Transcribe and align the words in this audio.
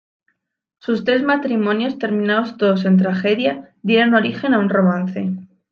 Sus 0.79 1.03
tres 1.03 1.21
matrimonios 1.21 1.99
terminados 1.99 2.57
todos 2.57 2.85
en 2.85 2.97
tragedia, 2.97 3.75
dieron 3.83 4.15
origen 4.15 4.55
a 4.55 4.57
un 4.57 4.69
romance. 4.69 5.29